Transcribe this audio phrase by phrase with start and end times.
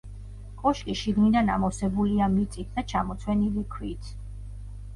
[0.61, 4.13] კოშკი შიგნიდან ამოვსებულია მიწით და ჩამოცვენილი ქვით.